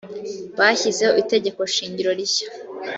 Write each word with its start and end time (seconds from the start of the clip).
bashyizeho 0.57 1.13
itegeko 1.23 1.59
shingiro 1.73 2.11
rishya. 2.17 2.47